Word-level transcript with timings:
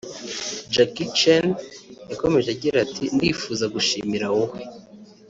Jackie 0.73 1.11
Chan 1.19 1.45
yakomeje 2.11 2.47
agira 2.55 2.77
ati 2.85 3.03
“Ndifuza 3.15 3.65
gushimira 3.75 4.27
wowe 4.35 4.59